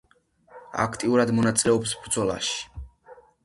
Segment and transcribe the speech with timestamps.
[0.85, 2.61] აქტიურად მონაწილეობს ბრძოლაში.